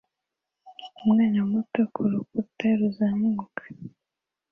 [1.03, 3.63] Umwana muto kurukuta ruzamuka